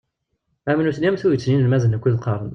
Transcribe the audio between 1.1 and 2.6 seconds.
tuget n yinelmaden ukkud ɣaren.